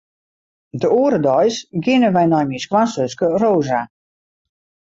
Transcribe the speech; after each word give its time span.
De 0.83 0.87
oare 1.01 1.19
deis 1.25 1.57
geane 1.83 2.09
wy 2.15 2.23
nei 2.27 2.45
myn 2.47 2.63
skoansuske 2.65 3.25
Rosa. 3.41 3.81